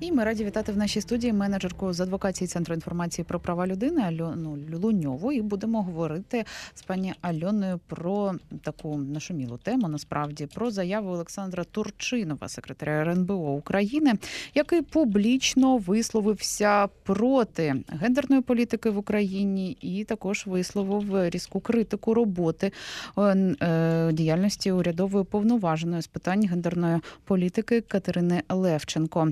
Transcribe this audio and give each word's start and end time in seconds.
І 0.00 0.12
ми 0.12 0.24
раді 0.24 0.44
вітати 0.44 0.72
в 0.72 0.76
нашій 0.76 1.00
студії 1.00 1.32
менеджерку 1.32 1.92
з 1.92 2.00
адвокації 2.00 2.48
центру 2.48 2.74
інформації 2.74 3.24
про 3.28 3.40
права 3.40 3.66
людини 3.66 4.02
Альону 4.02 4.58
Луньову. 4.72 5.32
І 5.32 5.42
будемо 5.42 5.82
говорити 5.82 6.44
з 6.74 6.82
пані 6.82 7.14
Альоною 7.20 7.80
про 7.86 8.34
таку 8.62 8.96
нашумілу 8.96 9.56
тему. 9.56 9.88
Насправді 9.88 10.46
про 10.46 10.70
заяву 10.70 11.10
Олександра 11.10 11.64
Турчинова, 11.64 12.48
секретаря 12.48 12.92
РНБО 12.92 13.52
України, 13.52 14.12
який 14.54 14.82
публічно 14.82 15.76
висловився 15.76 16.88
проти 17.02 17.74
гендерної 17.88 18.42
політики 18.42 18.90
в 18.90 18.98
Україні 18.98 19.76
і 19.80 20.04
також 20.04 20.46
висловив 20.46 21.28
різку 21.28 21.60
критику 21.60 22.14
роботи 22.14 22.72
е, 23.16 23.22
е, 23.22 24.12
діяльності 24.12 24.72
урядової 24.72 25.24
повноваженої 25.24 26.02
з 26.02 26.06
питань 26.06 26.46
гендерної 26.46 27.00
політики 27.24 27.80
Катерини 27.80 28.42
Левченко. 28.48 29.28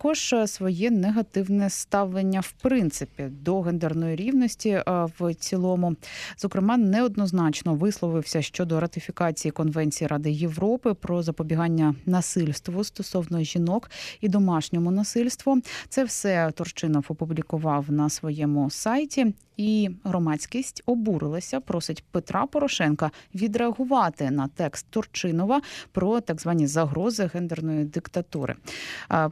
Також 0.00 0.32
е, 0.32 0.46
своє 0.46 0.90
негативне 0.90 1.70
ставлення 1.70 2.40
в 2.40 2.52
принципі 2.52 3.22
до 3.30 3.60
гендерної 3.60 4.16
рівності 4.16 4.68
е, 4.68 4.84
в 5.18 5.34
цілому, 5.34 5.96
зокрема, 6.38 6.76
неоднозначно 6.76 7.74
висловився 7.74 8.42
щодо 8.42 8.80
ратифікації 8.80 9.52
конвенції 9.52 10.08
Ради 10.08 10.30
Європи 10.30 10.94
про 10.94 11.22
запобігання 11.22 11.94
насильству 12.06 12.84
стосовно 12.84 13.42
жінок 13.42 13.90
і 14.20 14.28
домашньому 14.28 14.90
насильству. 14.90 15.62
Це 15.88 16.04
все 16.04 16.50
Турчинов 16.50 17.04
опублікував 17.08 17.84
на 17.92 18.08
своєму 18.08 18.70
сайті 18.70 19.34
і 19.60 19.90
громадськість 20.04 20.82
обурилася, 20.86 21.60
просить 21.60 22.04
Петра 22.10 22.46
Порошенка 22.46 23.10
відреагувати 23.34 24.30
на 24.30 24.48
текст 24.48 24.86
Турчинова 24.90 25.60
про 25.92 26.20
так 26.20 26.40
звані 26.40 26.66
загрози 26.66 27.30
гендерної 27.34 27.84
диктатури. 27.84 28.56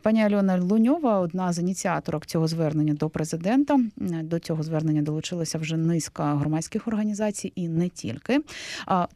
Пані 0.03 0.25
Альона 0.25 0.58
Луньова, 0.63 1.19
одна 1.19 1.53
з 1.53 1.59
ініціаторок 1.59 2.27
цього 2.27 2.49
звернення 2.49 2.95
до 2.95 3.09
президента. 3.09 3.81
До 4.23 4.39
цього 4.39 4.63
звернення 4.63 5.03
долучилася 5.03 5.59
вже 5.59 5.77
низка 5.77 6.35
громадських 6.35 6.89
організацій 6.89 7.53
і 7.55 7.69
не 7.69 7.89
тільки. 7.89 8.41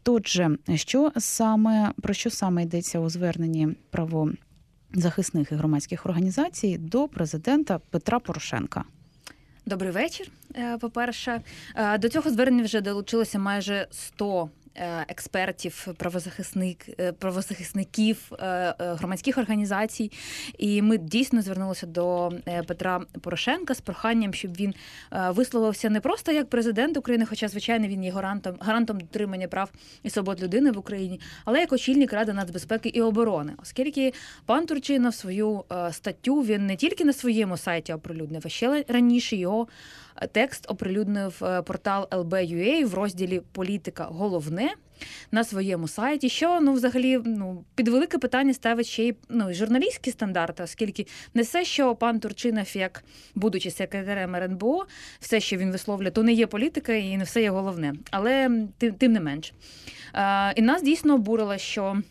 Тотже, 0.02 0.50
що 0.74 1.12
саме 1.16 1.92
про 2.02 2.14
що 2.14 2.30
саме 2.30 2.62
йдеться 2.62 3.00
у 3.00 3.08
зверненні 3.08 3.68
правозахисних 3.90 5.52
і 5.52 5.54
громадських 5.54 6.06
організацій 6.06 6.78
до 6.78 7.08
президента 7.08 7.78
Петра 7.78 8.18
Порошенка? 8.18 8.84
Добрий 9.66 9.90
вечір. 9.90 10.30
Е, 10.54 10.78
по-перше, 10.78 11.40
е, 11.74 11.98
до 11.98 12.08
цього 12.08 12.30
звернення 12.30 12.64
вже 12.64 12.80
долучилося 12.80 13.38
майже 13.38 13.86
100 13.90 14.50
Е, 14.61 14.61
експертів, 15.08 15.88
правозахисник, 15.96 17.00
е, 17.00 17.12
правозахисників, 17.12 18.32
е, 18.32 18.74
громадських 18.78 19.38
організацій. 19.38 20.12
І 20.58 20.82
ми 20.82 20.98
дійсно 20.98 21.42
звернулися 21.42 21.86
до 21.86 22.32
Петра 22.66 23.00
Порошенка 23.20 23.74
з 23.74 23.80
проханням, 23.80 24.34
щоб 24.34 24.56
він 24.56 24.74
висловився 25.28 25.90
не 25.90 26.00
просто 26.00 26.32
як 26.32 26.48
президент 26.48 26.96
України, 26.96 27.26
хоча, 27.28 27.48
звичайно, 27.48 27.88
він 27.88 28.04
є 28.04 28.10
гарантом 28.10 28.56
гарантом 28.60 29.00
дотримання 29.00 29.48
прав 29.48 29.70
і 30.02 30.10
свобод 30.10 30.42
людини 30.42 30.70
в 30.70 30.78
Україні, 30.78 31.20
але 31.44 31.60
як 31.60 31.72
очільник 31.72 32.12
Ради 32.12 32.32
нацбезпеки 32.32 32.88
і 32.88 33.02
оборони, 33.02 33.52
оскільки 33.62 34.12
пан 34.46 34.66
Турчинов 34.66 35.14
свою 35.14 35.64
статтю 35.90 36.42
він 36.42 36.66
не 36.66 36.76
тільки 36.76 37.04
на 37.04 37.12
своєму 37.12 37.56
сайті 37.56 37.92
оприлюднив, 37.92 38.42
а 38.44 38.48
ще 38.48 38.84
раніше 38.88 39.36
його 39.36 39.68
текст 40.32 40.70
оприлюднив 40.70 41.44
е, 41.44 41.62
портал 41.62 42.08
LB.UA 42.10 42.86
в 42.86 42.94
розділі 42.94 43.42
Політика 43.52 44.04
головне 44.04 44.61
на 45.30 45.44
своєму 45.44 45.88
сайті, 45.88 46.28
що 46.28 46.60
ну 46.60 46.72
взагалі 46.72 47.20
ну 47.24 47.64
під 47.74 47.88
велике 47.88 48.18
питання 48.18 48.54
ставить 48.54 48.86
ще 48.86 49.04
й 49.04 49.14
ну 49.28 49.54
журналістські 49.54 50.10
стандарти, 50.10 50.62
оскільки 50.62 51.06
не 51.34 51.42
все, 51.42 51.64
що 51.64 51.94
пан 51.94 52.20
Турчинов, 52.20 52.76
як 52.76 53.04
будучи 53.34 53.70
секретарем 53.70 54.34
РНБО, 54.36 54.86
все, 55.20 55.40
що 55.40 55.56
він 55.56 55.70
висловлює, 55.70 56.10
то 56.10 56.22
не 56.22 56.32
є 56.32 56.46
політика 56.46 56.92
і 56.92 57.16
не 57.16 57.24
все 57.24 57.42
є 57.42 57.50
головне. 57.50 57.94
Але 58.10 58.50
тим, 58.78 58.94
тим 58.94 59.12
не 59.12 59.20
менш. 59.20 59.52
І 60.56 60.62
нас 60.62 60.82
дійсно 60.82 61.14
обурило, 61.14 61.58
що 61.58 62.02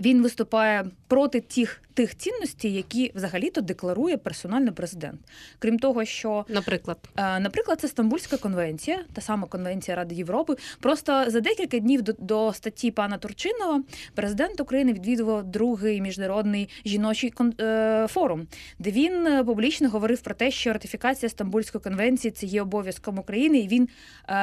він 0.00 0.22
виступає 0.22 0.84
проти 1.12 1.40
тих 1.40 1.82
тих 1.94 2.16
цінностей, 2.16 2.72
які 2.72 3.12
взагалі-то 3.14 3.60
декларує 3.60 4.16
персонально 4.16 4.72
президент. 4.72 5.20
Крім 5.58 5.78
того, 5.78 6.04
що 6.04 6.44
наприклад, 6.48 6.98
е, 7.16 7.40
наприклад, 7.40 7.80
це 7.80 7.88
Стамбульська 7.88 8.36
конвенція, 8.36 8.98
та 9.12 9.20
сама 9.20 9.46
конвенція 9.46 9.96
Ради 9.96 10.14
Європи. 10.14 10.56
Просто 10.80 11.24
за 11.30 11.40
декілька 11.40 11.78
днів 11.78 12.02
до, 12.02 12.12
до 12.18 12.52
статті 12.52 12.90
пана 12.90 13.18
Турчинова 13.18 13.82
президент 14.14 14.60
України 14.60 14.92
відвідував 14.92 15.44
другий 15.44 16.00
міжнародний 16.00 16.68
жіночий 16.84 17.32
е, 17.60 18.06
форум, 18.10 18.46
де 18.78 18.90
він 18.90 19.26
е, 19.26 19.44
публічно 19.44 19.88
говорив 19.88 20.20
про 20.20 20.34
те, 20.34 20.50
що 20.50 20.72
ратифікація 20.72 21.30
Стамбульської 21.30 21.82
конвенції 21.82 22.30
це 22.30 22.46
є 22.46 22.62
обов'язком 22.62 23.18
України, 23.18 23.58
і 23.58 23.68
він 23.68 23.88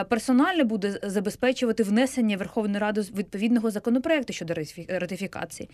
персонально 0.09 0.66
буде 0.66 1.00
забезпечувати 1.03 1.84
внесення 1.84 2.38
Верховної 2.38 2.79
Ради 2.79 3.02
відповідного 3.02 3.72
законопроекту 3.72 4.34
щодо 4.34 4.53
ратифікації. 4.88 5.69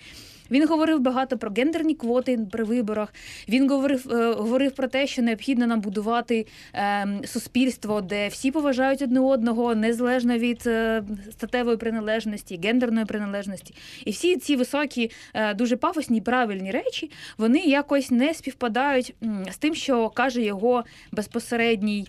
Він 0.52 0.68
говорив 0.68 0.85
багато 0.94 1.38
про 1.38 1.52
гендерні 1.52 1.96
квоти 1.96 2.40
при 2.52 2.64
виборах. 2.64 3.14
Він 3.50 3.70
говорив 3.70 4.08
е, 4.12 4.34
говорив 4.34 4.72
про 4.72 4.88
те, 4.88 5.08
що 5.08 5.22
необхідно 5.22 5.68
нам 5.68 5.82
будувати 5.82 6.46
ем, 6.74 7.22
суспільство, 7.26 8.02
де 8.02 8.28
всі 8.28 8.52
поважають 8.52 9.02
одне 9.02 9.20
одного, 9.20 9.76
незалежно 9.76 10.38
від 10.38 10.64
е, 10.68 11.04
статевої 11.32 11.78
приналежності, 11.78 12.60
гендерної 12.64 13.06
приналежності. 13.06 13.74
І 14.06 14.12
всі 14.12 14.38
ці 14.38 14.56
високі, 14.56 15.12
е, 15.34 15.54
дуже 15.54 15.76
пафосні 15.76 16.18
і 16.18 16.22
правильні 16.22 16.72
речі 16.72 17.12
вони 17.38 17.60
якось 17.60 18.12
не 18.12 18.34
співпадають 18.34 19.16
з 19.52 19.58
тим, 19.58 19.76
що 19.76 20.10
каже 20.10 20.42
його 20.42 20.84
безпосередній 21.12 22.08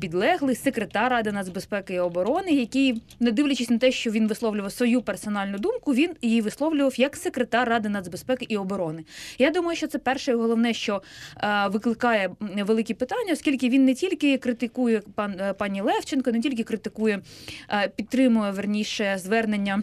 підлеглий 0.00 0.56
секретар 0.56 1.12
Ради 1.12 1.32
нацбезпеки 1.32 1.94
і 1.94 1.98
оборони, 1.98 2.50
який, 2.50 3.02
не 3.20 3.30
дивлячись 3.30 3.70
на 3.70 3.78
те, 3.78 3.92
що 3.92 4.10
він 4.10 4.28
висловлював 4.28 4.72
свою 4.72 5.02
персональну 5.02 5.58
думку, 5.58 5.94
він 5.94 6.10
її 6.22 6.40
висловлював 6.40 7.00
як 7.00 7.16
секретар 7.16 7.68
Ради 7.68 7.88
нацбезпеки 7.88 8.11
і 8.48 8.56
оборони 8.56 8.72
оборони. 8.82 9.04
Я 9.38 9.50
думаю, 9.50 9.76
що 9.76 9.86
це 9.86 9.98
перше 9.98 10.32
і 10.32 10.34
головне, 10.34 10.74
що 10.74 11.02
е, 11.36 11.68
викликає 11.68 12.30
великі 12.40 12.94
питання, 12.94 13.32
оскільки 13.32 13.68
він 13.68 13.84
не 13.84 13.94
тільки 13.94 14.38
критикує 14.38 15.02
пан 15.14 15.40
е, 15.40 15.52
пані 15.52 15.80
Левченко, 15.80 16.32
не 16.32 16.40
тільки 16.40 16.64
критикує, 16.64 17.20
е, 17.70 17.88
підтримує 17.96 18.50
верніше 18.50 19.18
звернення. 19.18 19.82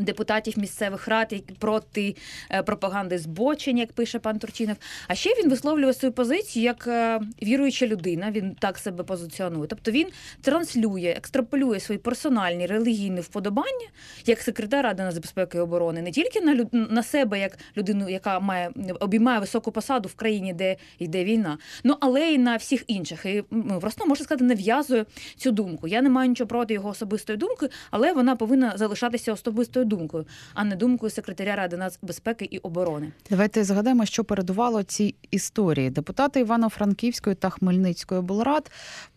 Депутатів 0.00 0.58
місцевих 0.58 1.08
рад 1.08 1.34
проти 1.58 2.16
е, 2.50 2.62
пропаганди 2.62 3.18
збочень, 3.18 3.78
як 3.78 3.92
пише 3.92 4.18
пан 4.18 4.38
Турчинов. 4.38 4.76
А 5.08 5.14
ще 5.14 5.30
він 5.30 5.50
висловлює 5.50 5.92
свою 5.92 6.12
позицію 6.12 6.64
як 6.64 6.86
е, 6.86 7.20
віруюча 7.42 7.86
людина. 7.86 8.30
Він 8.30 8.56
так 8.58 8.78
себе 8.78 9.04
позиціонує. 9.04 9.66
Тобто 9.66 9.90
він 9.90 10.06
транслює, 10.40 11.14
екстраполює 11.16 11.80
свої 11.80 11.98
персональні 11.98 12.66
релігійні 12.66 13.20
вподобання 13.20 13.86
як 14.26 14.40
секретар 14.40 14.84
ради 14.84 15.02
нацбезпеки 15.02 15.58
і 15.58 15.60
оборони, 15.60 16.02
не 16.02 16.10
тільки 16.10 16.40
на 16.40 16.54
люд... 16.54 16.68
на 16.72 17.02
себе, 17.02 17.40
як 17.40 17.58
людину, 17.76 18.08
яка 18.08 18.40
має 18.40 18.70
обіймає 19.00 19.40
високу 19.40 19.72
посаду 19.72 20.08
в 20.08 20.14
країні, 20.14 20.52
де 20.52 20.76
йде 20.98 21.24
війна, 21.24 21.58
ну 21.84 21.96
але 22.00 22.20
й 22.20 22.38
на 22.38 22.56
всіх 22.56 22.84
інших. 22.86 23.26
І 23.26 23.44
ну, 23.50 23.80
просто 23.80 24.06
можна 24.06 24.24
сказати, 24.24 24.44
нав'язує 24.44 25.04
цю 25.36 25.50
думку. 25.50 25.88
Я 25.88 26.02
не 26.02 26.10
маю 26.10 26.28
нічого 26.28 26.48
проти 26.48 26.74
його 26.74 26.88
особистої 26.88 27.38
думки, 27.38 27.68
але 27.90 28.12
вона 28.12 28.36
повинна 28.36 28.72
залишатися 28.76 29.32
особистою 29.32 29.85
думкою, 29.86 30.26
а 30.54 30.64
не 30.64 30.76
думкою 30.76 31.10
секретаря 31.10 31.56
ради 31.56 31.76
нацбезпеки 31.76 32.44
і 32.50 32.58
оборони. 32.58 33.12
Давайте 33.30 33.64
згадаємо, 33.64 34.06
що 34.06 34.24
передувало 34.24 34.82
цій 34.82 35.14
історії. 35.30 35.90
Депутати 35.90 36.40
Івано-Франківської 36.40 37.36
та 37.36 37.50
Хмельницької 37.50 38.20
облрад 38.20 38.70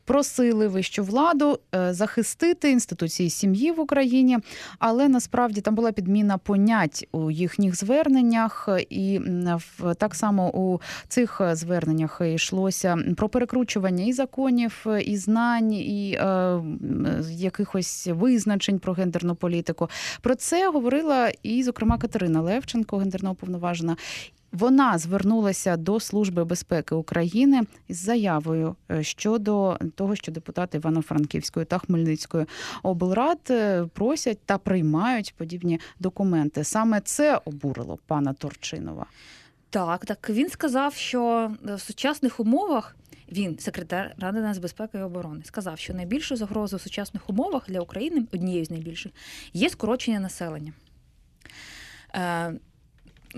просили 0.09 0.67
вищу 0.67 1.03
владу 1.03 1.59
е, 1.75 1.93
захистити 1.93 2.71
інституції 2.71 3.29
сім'ї 3.29 3.71
в 3.71 3.79
Україні, 3.79 4.37
але 4.79 5.09
насправді 5.09 5.61
там 5.61 5.75
була 5.75 5.91
підміна 5.91 6.37
понять 6.37 7.07
у 7.11 7.31
їхніх 7.31 7.75
зверненнях, 7.75 8.69
і 8.89 9.21
так 9.97 10.15
само 10.15 10.51
у 10.57 10.79
цих 11.07 11.41
зверненнях 11.53 12.21
йшлося 12.25 12.97
про 13.17 13.29
перекручування 13.29 14.05
і 14.05 14.13
законів, 14.13 14.85
і 15.05 15.17
знань, 15.17 15.73
і 15.73 16.17
е, 16.19 16.61
якихось 17.29 18.07
визначень 18.11 18.79
про 18.79 18.93
гендерну 18.93 19.35
політику. 19.35 19.89
Про 20.21 20.35
це 20.35 20.69
говорила 20.69 21.31
і, 21.43 21.63
зокрема, 21.63 21.97
Катерина 21.97 22.41
Левченко, 22.41 22.97
гендерна 22.97 23.31
уповноважена. 23.31 23.97
Вона 24.51 24.97
звернулася 24.97 25.77
до 25.77 25.99
Служби 25.99 26.45
безпеки 26.45 26.95
України 26.95 27.61
із 27.87 27.97
заявою 27.97 28.75
е, 28.91 29.03
щодо 29.03 29.77
того, 29.95 30.15
що 30.15 30.31
депутати 30.31 30.77
Івано-Франківської 30.77 31.65
та 31.65 31.77
Хмельницької 31.77 32.45
облрад 32.83 33.39
е, 33.49 33.85
просять 33.93 34.39
та 34.45 34.57
приймають 34.57 35.33
подібні 35.37 35.79
документи. 35.99 36.63
Саме 36.63 37.01
це 37.01 37.41
обурило 37.45 37.99
пана 38.07 38.33
Торчинова. 38.33 39.05
Так, 39.69 40.05
так 40.05 40.29
він 40.29 40.49
сказав, 40.49 40.93
що 40.93 41.51
в 41.63 41.79
сучасних 41.79 42.39
умовах. 42.39 42.95
Він, 43.31 43.59
секретар 43.59 44.15
Ради 44.17 44.39
нацбезпеки 44.39 44.97
і 44.97 45.01
оборони, 45.01 45.41
сказав, 45.43 45.79
що 45.79 45.93
найбільшу 45.93 46.35
загрозу 46.35 46.77
в 46.77 46.81
сучасних 46.81 47.29
умовах 47.29 47.63
для 47.67 47.79
України 47.79 48.25
однією 48.33 48.65
з 48.65 48.71
найбільших 48.71 49.11
є 49.53 49.69
скорочення 49.69 50.19
населення. 50.19 50.73
Е, 52.15 52.53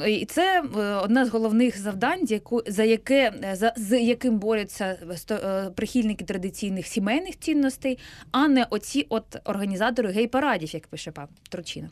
І 0.07 0.25
це 0.25 0.63
е, 0.77 0.79
одне 0.79 1.25
з 1.25 1.29
головних 1.29 1.79
завдань, 1.79 2.27
за 2.67 2.83
яке 2.83 3.33
е, 3.43 3.55
за 3.55 3.73
з 3.75 4.01
яким 4.01 4.39
борються 4.39 4.97
е, 5.31 5.69
прихильники 5.75 6.25
традиційних 6.25 6.87
сімейних 6.87 7.39
цінностей, 7.39 7.99
а 8.31 8.47
не 8.47 8.67
оці 8.69 9.05
от 9.09 9.23
організатори 9.45 10.11
гей-парадів, 10.11 10.73
як 10.73 10.87
пише 10.87 11.11
пан 11.11 11.27
Тручинов. 11.49 11.89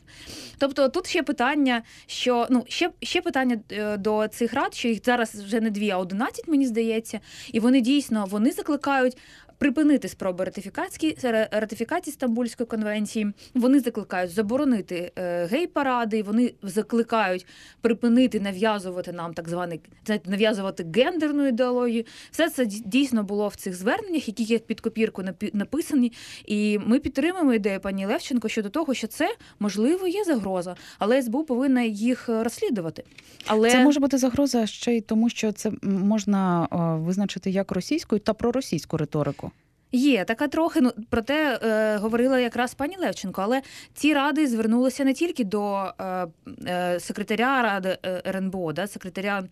Тобто 0.58 0.88
тут 0.88 1.06
ще 1.06 1.22
питання, 1.22 1.82
що 2.06 2.46
ну 2.50 2.64
ще, 2.68 2.90
ще 3.02 3.20
питання 3.20 3.60
до 3.98 4.28
цих 4.28 4.54
рад, 4.54 4.74
що 4.74 4.88
їх 4.88 5.00
зараз 5.04 5.34
вже 5.34 5.60
не 5.60 5.70
дві, 5.70 5.90
а 5.90 5.98
одинадцять, 5.98 6.48
мені 6.48 6.66
здається, 6.66 7.20
і 7.52 7.60
вони 7.60 7.80
дійсно 7.80 8.26
вони 8.30 8.50
закликають. 8.50 9.16
Припинити 9.60 10.08
спроби 10.08 10.44
ратифікації 10.44 11.16
ратифікації 11.50 12.14
Стамбульської 12.14 12.66
конвенції. 12.66 13.32
Вони 13.54 13.80
закликають 13.80 14.30
заборонити 14.30 15.12
е, 15.16 15.46
гей-паради. 15.46 16.22
Вони 16.22 16.52
закликають 16.62 17.46
припинити 17.80 18.40
нав'язувати 18.40 19.12
нам 19.12 19.34
так 19.34 19.48
званий 19.48 19.80
нав'язувати 20.24 20.86
гендерну 20.94 21.46
ідеологію. 21.46 22.04
Все 22.30 22.50
це 22.50 22.66
дійсно 22.66 23.22
було 23.22 23.48
в 23.48 23.54
цих 23.56 23.74
зверненнях, 23.74 24.28
які 24.28 24.42
є 24.42 24.58
під 24.58 24.80
копірку 24.80 25.24
написані. 25.52 26.12
І 26.46 26.78
ми 26.86 26.98
підтримуємо 26.98 27.54
ідею 27.54 27.80
пані 27.80 28.06
Левченко 28.06 28.48
щодо 28.48 28.68
того, 28.68 28.94
що 28.94 29.06
це 29.06 29.34
можливо 29.58 30.06
є 30.06 30.24
загроза, 30.24 30.76
але 30.98 31.22
СБУ 31.22 31.44
повинна 31.44 31.82
їх 31.82 32.28
е, 32.28 32.42
розслідувати. 32.44 33.04
Але 33.46 33.70
Це 33.70 33.84
може 33.84 34.00
бути 34.00 34.18
загроза 34.18 34.66
ще 34.66 34.96
й 34.96 35.00
тому, 35.00 35.28
що 35.28 35.52
це 35.52 35.72
можна 35.82 36.68
е, 36.72 36.76
визначити 37.04 37.50
як 37.50 37.72
російську 37.72 38.18
та 38.18 38.34
проросійську 38.34 38.96
риторику. 38.96 39.49
Є 39.92 40.24
така 40.24 40.48
трохи. 40.48 40.80
Ну 40.80 40.92
про 41.10 41.22
те 41.22 41.58
е, 41.62 41.96
говорила 41.96 42.38
якраз 42.38 42.74
пані 42.74 42.96
Левченко. 42.98 43.42
Але 43.42 43.62
ці 43.94 44.14
ради 44.14 44.46
звернулися 44.46 45.04
не 45.04 45.12
тільки 45.12 45.44
до 45.44 45.92
е, 45.98 46.26
е, 46.66 47.00
секретаря 47.00 47.62
ради 47.62 47.98
е, 48.02 48.22
РНБО, 48.26 48.72
да, 48.72 48.86
секретаря, 48.86 49.44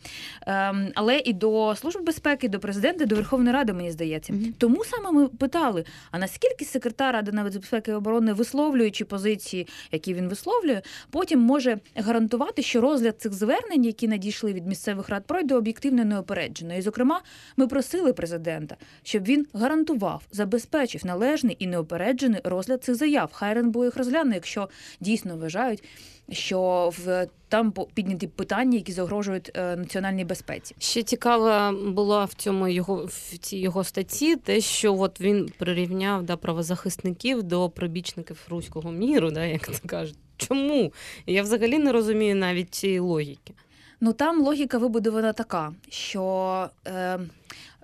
е, 0.46 0.74
але 0.94 1.18
і 1.18 1.32
до 1.32 1.74
служби 1.76 2.02
безпеки, 2.02 2.48
до 2.48 2.60
президента, 2.60 3.06
до 3.06 3.14
Верховної 3.14 3.54
Ради, 3.54 3.72
мені 3.72 3.90
здається. 3.90 4.32
Мгм. 4.32 4.54
Тому 4.58 4.84
саме 4.84 5.12
ми 5.12 5.28
питали: 5.28 5.84
а 6.10 6.18
наскільки 6.18 6.64
секретар 6.64 7.14
Ради 7.14 7.32
нацбезпеки 7.32 7.90
і 7.90 7.94
оборони, 7.94 8.32
висловлюючи 8.32 9.04
позиції, 9.04 9.66
які 9.92 10.14
він 10.14 10.28
висловлює, 10.28 10.82
потім 11.10 11.40
може 11.40 11.78
гарантувати, 11.96 12.62
що 12.62 12.80
розгляд 12.80 13.20
цих 13.20 13.32
звернень, 13.32 13.84
які 13.84 14.08
надійшли 14.08 14.52
від 14.52 14.66
місцевих 14.66 15.08
рад, 15.08 15.24
пройде 15.26 15.54
об'єктивно 15.54 16.04
неопереджено. 16.04 16.74
І, 16.74 16.82
зокрема, 16.82 17.20
ми 17.56 17.66
просили 17.66 18.12
президента, 18.12 18.76
щоб 19.02 19.24
він 19.24 19.46
гарантував, 19.52 20.22
забезпечив 20.32 21.06
належний 21.06 21.56
і 21.58 21.66
неопереджений 21.66 22.40
розгляд 22.44 22.84
цих 22.84 22.94
заяв. 22.94 23.30
Хай 23.32 23.50
РНБО 23.50 23.84
їх 23.84 23.96
розгляне, 23.96 24.34
якщо 24.34 24.68
дійсно 25.00 25.36
вважають, 25.36 25.84
що 26.32 26.90
в 26.98 27.26
там 27.48 27.72
підняті 27.94 28.26
питання, 28.26 28.76
які 28.76 28.92
загрожують 28.92 29.50
е, 29.54 29.76
національній 29.76 30.24
безпеці. 30.24 30.74
Ще 30.78 31.02
цікаво 31.02 31.78
було 31.92 32.24
в 32.24 32.34
цьому 32.34 32.68
його 32.68 33.04
в 33.06 33.38
цій 33.38 33.56
його 33.56 33.84
статті, 33.84 34.36
те, 34.36 34.60
що 34.60 34.98
от 34.98 35.20
він 35.20 35.52
прирівняв 35.58 36.22
да, 36.22 36.36
правозахисників 36.36 37.42
до 37.42 37.70
прибічників 37.70 38.46
руського 38.48 38.92
міру, 38.92 39.30
да, 39.30 39.44
як 39.44 39.74
це 39.74 39.88
кажуть. 39.88 40.18
Чому? 40.36 40.92
Я 41.26 41.42
взагалі 41.42 41.78
не 41.78 41.92
розумію 41.92 42.34
навіть 42.34 42.74
цієї 42.74 42.98
логіки. 42.98 43.54
Ну 44.00 44.12
там 44.12 44.42
логіка 44.42 44.78
вибудована 44.78 45.32
така, 45.32 45.72
що 45.88 46.68
е, 46.86 47.18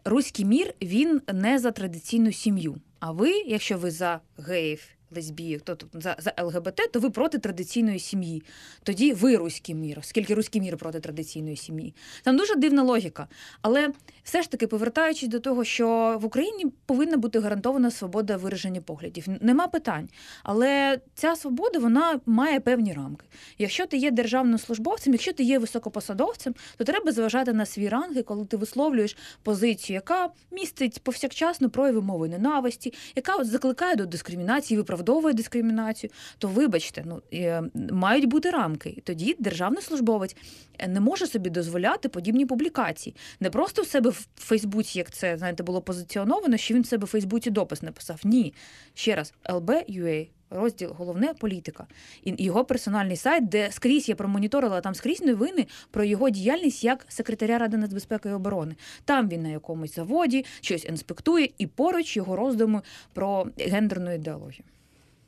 руський 0.05 0.45
мір 0.45 0.75
він 0.83 1.21
не 1.33 1.59
за 1.59 1.71
традиційну 1.71 2.33
сім'ю. 2.33 2.77
А 3.01 3.12
ви, 3.12 3.31
якщо 3.31 3.79
ви 3.79 3.91
за 3.91 4.21
геїв, 4.39 4.89
лесбійок, 5.16 5.62
то 5.62 5.75
тут 5.75 5.90
за, 5.93 6.16
за 6.19 6.34
ЛГБТ, 6.43 6.81
то 6.93 7.00
ви 7.00 7.11
проти 7.11 7.38
традиційної 7.38 7.99
сім'ї. 7.99 8.43
Тоді 8.82 9.12
ви 9.12 9.37
руський 9.37 9.75
мір, 9.75 9.99
оскільки 9.99 10.34
руський 10.34 10.61
мір 10.61 10.76
проти 10.76 11.00
традиційної 11.00 11.56
сім'ї. 11.56 11.94
Там 12.22 12.37
дуже 12.37 12.55
дивна 12.55 12.82
логіка. 12.82 13.28
Але 13.62 13.93
все 14.22 14.43
ж 14.43 14.50
таки, 14.50 14.66
повертаючись 14.66 15.28
до 15.28 15.40
того, 15.40 15.64
що 15.64 16.19
в 16.22 16.25
Україні 16.25 16.66
повинна 16.87 17.16
бути 17.16 17.40
гарантована 17.40 17.90
свобода 17.90 18.37
вираження 18.37 18.81
поглядів. 18.81 19.26
Нема 19.40 19.69
питань. 19.69 20.08
Але 20.43 20.99
ця 21.14 21.37
свобода 21.37 21.78
вона 21.78 22.20
має 22.26 22.60
певні 22.60 22.93
рамки. 22.93 23.26
Якщо 23.58 23.87
ти 23.87 23.96
є 23.96 24.10
державним 24.10 24.58
службовцем, 24.58 25.12
якщо 25.12 25.32
ти 25.32 25.43
є 25.43 25.58
високопосадовцем, 25.58 26.55
то 26.76 26.84
треба 26.84 27.12
зважати 27.12 27.52
на 27.52 27.67
свій 27.67 27.88
ранги, 27.88 28.22
коли 28.22 28.44
ти 28.44 28.56
висловлюєш 28.56 29.17
позицію, 29.43 29.94
яка 29.94 30.28
містить 30.50 31.02
повсякчасно 31.02 31.70
прояви 31.70 32.00
мови 32.00 32.28
ненависті, 32.28 32.93
яка 33.17 33.34
от 33.34 33.46
закликає 33.46 33.96
до 33.96 34.06
дискримінації, 34.06 34.78
виправдовує 35.05 35.35
дискримінацію. 35.35 36.11
То 36.39 36.49
вибачте, 36.49 37.05
ну 37.06 37.23
е, 37.33 37.62
мають 37.91 38.25
бути 38.25 38.51
рамки. 38.51 39.03
Тоді 39.05 39.37
державний 39.39 39.83
службовець 39.83 40.37
е, 40.79 40.89
не 40.89 41.01
може 41.01 41.27
собі 41.27 41.51
дозволяти 41.51 42.09
подібні 42.09 42.47
публікації. 42.47 43.17
Не 43.41 43.51
просто 43.51 43.83
в 43.83 43.87
себе 43.87 44.11
в 44.11 44.27
Фейсбуці, 44.37 44.99
як 44.99 45.11
це 45.11 45.39
знаєте, 45.39 45.62
було 45.62 45.83
позиціоновано, 45.83 46.56
що 46.56 46.75
він 46.75 46.83
в 46.83 46.87
себе 46.87 47.05
в 47.05 47.09
Фейсбуці 47.09 47.51
допис 47.51 47.83
написав. 47.83 48.21
Ні, 48.25 48.55
ще 48.95 49.15
раз, 49.15 49.35
LB.UA, 49.45 50.29
розділ 50.51 50.91
головне 50.99 51.35
політика. 51.35 51.87
І 52.23 52.45
його 52.45 52.65
персональний 52.65 53.17
сайт, 53.17 53.49
де 53.49 53.73
скрізь 53.73 54.09
я 54.09 54.15
промоніторила 54.15 54.81
там 54.81 54.95
скрізь 54.95 55.23
новини 55.23 55.67
про 55.91 56.05
його 56.05 56.31
діяльність 56.31 56.85
як 56.85 57.06
секретаря 57.09 57.59
Ради 57.59 57.77
нацбезпеки 57.77 58.29
і 58.29 58.33
оборони. 58.33 58.75
Там 59.05 59.29
він 59.29 59.43
на 59.43 59.49
якомусь 59.49 59.95
заводі 59.95 60.45
щось 60.61 60.85
інспектує, 60.85 61.49
і 61.59 61.67
поруч 61.67 62.17
його 62.17 62.37
роздуми 62.37 62.83
про 63.12 63.47
гендерну 63.59 64.15
ідеологію. 64.15 64.65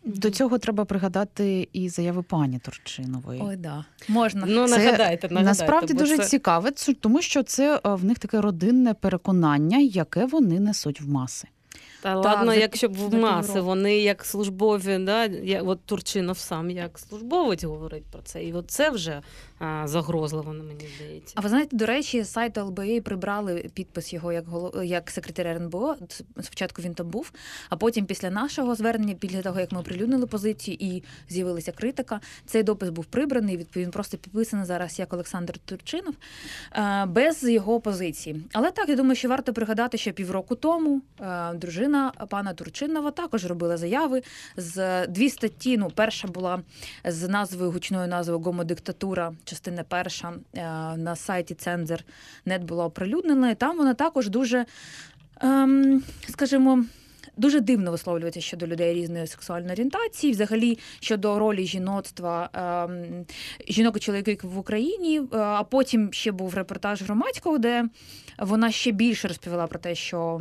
До 0.06 0.30
цього 0.30 0.58
треба 0.58 0.84
пригадати 0.84 1.68
і 1.72 1.88
заяви 1.88 2.22
пані 2.22 2.58
Турчинової. 2.58 3.42
Ой, 3.44 3.56
да. 3.56 3.84
Можна. 4.08 4.46
Ну, 4.46 4.68
Це 4.68 4.78
нагадайте, 4.78 5.28
нагадайте. 5.28 5.42
Насправді 5.44 5.94
дуже 5.94 6.16
це... 6.16 6.24
цікаве, 6.24 6.70
тому 7.00 7.22
що 7.22 7.42
це 7.42 7.76
е, 7.76 7.80
в 7.94 8.04
них 8.04 8.18
таке 8.18 8.40
родинне 8.40 8.94
переконання, 8.94 9.78
яке 9.78 10.26
вони 10.26 10.60
несуть 10.60 11.00
в 11.00 11.08
маси. 11.08 11.48
Та 12.02 12.14
ладно, 12.16 12.52
за- 12.52 12.58
якщо 12.58 12.88
б 12.88 12.93
в 12.93 13.14
маси, 13.14 13.60
вони 13.60 13.98
як 13.98 14.25
службові, 14.25 14.98
да, 14.98 15.25
я, 15.25 15.62
от 15.62 15.84
Турчинов 15.84 16.38
сам 16.38 16.70
як 16.70 16.98
службовець 16.98 17.64
говорить 17.64 18.04
про 18.04 18.22
це. 18.22 18.44
І 18.44 18.52
от 18.52 18.70
це 18.70 18.90
вже 18.90 19.22
а, 19.58 19.87
загрозливо, 19.87 20.52
мені 20.52 20.88
здається. 20.96 21.34
А 21.37 21.40
ви 21.40 21.48
знаєте, 21.48 21.76
до 21.76 21.87
речі, 21.87 22.22
з 22.22 22.32
сайту 22.32 22.60
ЛБА 22.60 23.00
прибрали 23.04 23.70
підпис 23.75 24.12
його 24.12 24.32
як 24.32 24.48
голов... 24.48 24.84
як 24.84 25.10
секретаря 25.10 25.50
РНБО. 25.50 25.96
Спочатку 26.43 26.82
він 26.82 26.94
там 26.94 27.08
був, 27.08 27.32
а 27.70 27.76
потім 27.76 28.06
після 28.06 28.31
нашого 28.31 28.75
звернення, 28.75 29.14
після 29.14 29.42
того 29.42 29.60
як 29.60 29.72
ми 29.72 29.81
оприлюднили 29.81 30.26
позицію 30.26 30.76
і 30.81 31.02
з'явилася 31.28 31.72
критика, 31.72 32.20
цей 32.46 32.62
допис 32.62 32.90
був 32.90 33.04
прибраний. 33.04 33.56
Відповідно, 33.56 33.92
просто 33.92 34.19
підписаний 34.19 34.66
зараз 34.66 34.99
як 34.99 35.12
Олександр 35.12 35.58
Турчинов 35.58 36.14
без 37.06 37.42
його 37.42 37.80
позиції. 37.80 38.44
Але 38.52 38.70
так 38.70 38.88
я 38.88 38.97
думаю, 38.97 39.16
що 39.16 39.28
варто 39.28 39.52
пригадати, 39.52 39.99
що 39.99 40.12
півроку 40.12 40.54
тому 40.54 41.02
е, 41.20 41.54
дружина 41.87 42.12
пана 42.28 42.55
Турчинова 42.55 43.11
також 43.11 43.47
робила 43.47 43.76
заяви 43.76 44.23
з 44.57 45.07
дві 45.07 45.31
статті. 45.31 45.76
Ну, 45.76 45.90
перша 45.95 46.28
була 46.28 46.62
з 47.05 47.28
назвою 47.28 47.71
гучною 47.71 48.09
назвою 48.09 48.40
Гомодиктатура, 48.40 49.33
частина 49.45 49.85
перша 49.88 50.33
е, 50.55 50.62
на 50.97 51.16
сайті 51.16 51.55
Цензер.нет 51.55 52.64
була 52.64 52.85
оприлюднена. 52.85 53.50
І 53.50 53.55
там 53.55 53.76
вона 53.76 53.95
також 53.95 54.28
дуже, 54.28 54.66
ем, 55.40 56.02
скажімо. 56.28 56.85
Дуже 57.37 57.61
дивно 57.61 57.90
висловлюється 57.90 58.40
щодо 58.40 58.66
людей 58.66 58.95
різної 58.95 59.26
сексуальної 59.26 59.73
орієнтації, 59.73 60.33
взагалі 60.33 60.78
щодо 61.00 61.38
ролі 61.38 61.66
жіноцтва 61.66 62.50
ем, 62.52 63.26
жінок 63.69 63.97
і 63.97 64.00
чоловіків 64.00 64.40
в 64.43 64.59
Україні. 64.59 65.19
Е, 65.19 65.37
А 65.38 65.62
потім 65.64 66.12
ще 66.12 66.33
був 66.33 66.55
репортаж 66.55 67.02
громадського, 67.02 67.59
де 67.59 67.85
вона 68.38 68.71
ще 68.71 68.90
більше 68.90 69.28
розповіла 69.28 69.66
про 69.66 69.78
те, 69.78 69.95
що 69.95 70.40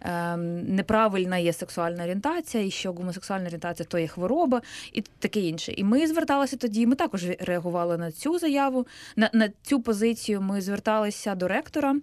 ем, 0.00 0.62
неправильна 0.74 1.38
є 1.38 1.52
сексуальна 1.52 2.02
орієнтація, 2.02 2.64
і 2.64 2.70
що 2.70 2.92
гомосексуальна 2.92 3.46
орієнтація 3.46 3.86
то 3.90 3.98
є 3.98 4.06
хвороба, 4.06 4.62
і 4.92 5.00
таке 5.00 5.40
інше. 5.40 5.72
І 5.72 5.84
ми 5.84 6.06
зверталися 6.06 6.56
тоді. 6.56 6.86
Ми 6.86 6.94
також 6.94 7.24
реагували 7.40 7.98
на 7.98 8.12
цю 8.12 8.38
заяву, 8.38 8.86
на, 9.16 9.30
на 9.32 9.50
цю 9.62 9.80
позицію. 9.80 10.40
Ми 10.40 10.60
зверталися 10.60 11.34
до 11.34 11.48
ректора. 11.48 11.96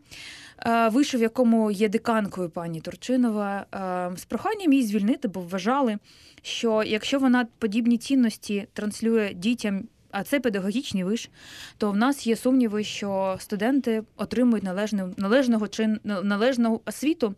Е, 0.66 0.90
Вийшов, 0.90 1.20
в 1.20 1.24
якому 1.24 1.72
є 1.72 1.90
деканкою 1.90 2.50
пані 2.50 2.82
Турчинова, 2.82 3.66
е, 4.14 4.18
з 4.18 4.26
проханням 4.26 4.74
її 4.74 4.86
звільнити, 4.86 5.28
бо 5.28 5.42
вважали, 5.42 5.98
що 6.42 6.84
якщо 6.84 7.20
вона 7.20 7.48
подібні 7.60 7.98
цінності 7.98 8.68
транслює 8.74 9.34
дітям, 9.34 9.84
а 10.12 10.24
це 10.24 10.40
педагогічний 10.40 11.04
виш, 11.04 11.30
то 11.78 11.92
в 11.92 11.98
нас 11.98 12.28
є 12.28 12.36
сумніви, 12.36 12.84
що 12.84 13.36
студенти 13.40 14.04
отримують 14.18 14.64
належну, 14.64 15.14
належного 15.18 15.68
чин, 15.68 16.00
належну 16.04 16.82
освіту. 16.86 17.36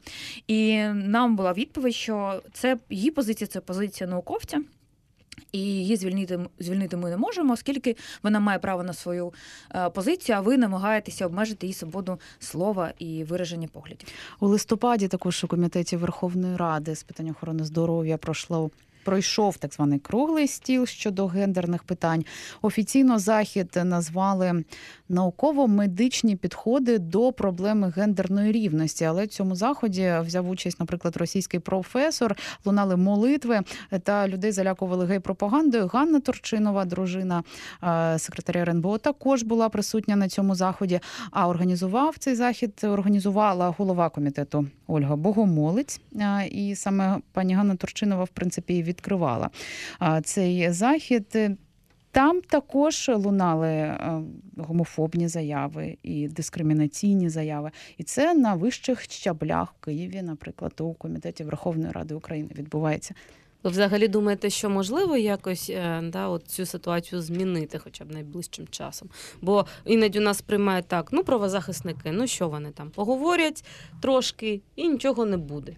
І 0.47 0.83
нам 0.93 1.35
була 1.35 1.53
відповідь, 1.53 1.95
що 1.95 2.41
це 2.53 2.77
її 2.89 3.11
позиція, 3.11 3.47
це 3.47 3.59
позиція 3.59 4.09
науковця. 4.09 4.61
І 5.51 5.59
її 5.59 5.95
звільнити 5.95 6.39
звільнити 6.59 6.97
ми 6.97 7.09
не 7.09 7.17
можемо, 7.17 7.53
оскільки 7.53 7.95
вона 8.23 8.39
має 8.39 8.59
право 8.59 8.83
на 8.83 8.93
свою 8.93 9.33
е, 9.75 9.89
позицію, 9.89 10.37
а 10.37 10.41
ви 10.41 10.57
намагаєтеся 10.57 11.25
обмежити 11.25 11.65
її 11.65 11.73
свободу 11.73 12.19
слова 12.39 12.93
і 12.99 13.23
вираження 13.23 13.67
поглядів. 13.67 14.07
У 14.39 14.47
листопаді 14.47 15.07
також 15.07 15.43
у 15.43 15.47
комітеті 15.47 15.97
Верховної 15.97 16.57
Ради 16.57 16.95
з 16.95 17.03
питань 17.03 17.29
охорони 17.29 17.63
здоров'я 17.63 18.17
пройшло 18.17 18.71
пройшов 19.03 19.57
так 19.57 19.73
званий 19.73 19.99
круглий 19.99 20.47
стіл 20.47 20.85
щодо 20.85 21.27
гендерних 21.27 21.83
питань. 21.83 22.25
Офіційно 22.61 23.19
захід 23.19 23.79
назвали 23.83 24.63
науково-медичні 25.11 26.35
підходи 26.35 26.99
до 26.99 27.31
проблеми 27.31 27.93
гендерної 27.95 28.51
рівності. 28.51 29.05
Але 29.05 29.25
в 29.25 29.27
цьому 29.27 29.55
заході 29.55 30.13
взяв 30.21 30.49
участь, 30.49 30.79
наприклад, 30.79 31.17
російський 31.17 31.59
професор, 31.59 32.35
лунали 32.65 32.95
молитви 32.95 33.59
та 34.03 34.27
людей 34.27 34.51
залякували 34.51 35.05
гей-пропагандою. 35.05 35.87
Ганна 35.87 36.19
Турчинова, 36.19 36.85
дружина 36.85 37.43
е, 37.83 38.19
секретаря 38.19 38.61
РНБО, 38.61 38.97
також 38.97 39.43
була 39.43 39.69
присутня 39.69 40.15
на 40.15 40.29
цьому 40.29 40.55
заході. 40.55 40.99
А 41.31 41.47
організував 41.47 42.15
цей 42.17 42.35
захід, 42.35 42.81
організувала 42.83 43.75
голова 43.77 44.09
комітету 44.09 44.67
Ольга 44.87 45.15
Богомолець. 45.15 46.01
Е, 46.15 46.47
І 46.47 46.75
саме 46.75 47.17
пані 47.31 47.55
Ганна 47.55 47.75
Турчинова, 47.75 48.23
в 48.23 48.29
принципі, 48.29 48.83
відкривала 48.83 49.49
е, 50.01 50.21
цей 50.23 50.71
захід. 50.71 51.57
Там 52.11 52.41
також 52.41 53.09
лунали 53.13 53.67
е, 53.67 54.21
гомофобні 54.57 55.27
заяви 55.27 55.97
і 56.03 56.27
дискримінаційні 56.27 57.29
заяви. 57.29 57.71
І 57.97 58.03
це 58.03 58.33
на 58.33 58.53
вищих 58.53 59.01
щаблях 59.01 59.73
в 59.79 59.85
Києві, 59.85 60.21
наприклад, 60.21 60.73
у 60.79 60.93
комітеті 60.93 61.43
Верховної 61.43 61.91
Ради 61.91 62.13
України 62.13 62.49
відбувається. 62.57 63.15
Ви 63.63 63.69
взагалі 63.69 64.07
думаєте, 64.07 64.49
що 64.49 64.69
можливо 64.69 65.17
якось 65.17 65.69
е, 65.69 66.01
да, 66.03 66.27
от 66.27 66.47
цю 66.47 66.65
ситуацію 66.65 67.21
змінити 67.21 67.77
хоча 67.77 68.05
б 68.05 68.11
найближчим 68.11 68.67
часом? 68.67 69.09
Бо 69.41 69.65
іноді 69.85 70.19
у 70.19 70.21
нас 70.21 70.41
приймають 70.41 70.87
так, 70.87 71.09
ну 71.11 71.23
правозахисники, 71.23 72.11
ну 72.11 72.27
що 72.27 72.49
вони 72.49 72.71
там 72.71 72.89
поговорять 72.89 73.65
трошки 74.01 74.61
і 74.75 74.89
нічого 74.89 75.25
не 75.25 75.37
буде. 75.37 75.75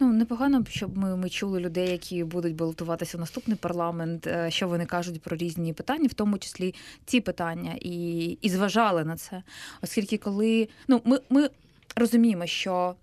Ну 0.00 0.12
непогано, 0.12 0.60
б, 0.60 0.68
щоб 0.68 0.98
ми, 0.98 1.16
ми 1.16 1.28
чули 1.28 1.60
людей, 1.60 1.90
які 1.90 2.24
будуть 2.24 2.54
балотуватися 2.54 3.16
в 3.16 3.20
наступний 3.20 3.56
парламент, 3.56 4.26
е, 4.26 4.50
що 4.50 4.68
вони 4.68 4.86
кажуть 4.86 5.22
про 5.22 5.36
різні 5.36 5.72
питання, 5.72 6.08
в 6.10 6.14
тому 6.14 6.38
числі 6.38 6.74
ці 7.04 7.20
питання, 7.20 7.74
і, 7.80 8.24
і 8.40 8.48
зважали 8.48 9.04
на 9.04 9.16
це. 9.16 9.42
Оскільки, 9.82 10.18
коли 10.18 10.68
ну 10.88 11.00
ми, 11.04 11.20
ми 11.30 11.50
розуміємо, 11.96 12.46
що 12.46 12.94